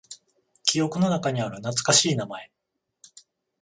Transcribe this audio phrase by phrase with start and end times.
[0.63, 2.49] 記憶の中にある懐かしい名前。